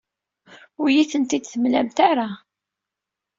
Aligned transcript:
Ur 0.81 0.87
iyi-ten-id-temlamt 0.89 1.97
ara. 2.09 2.29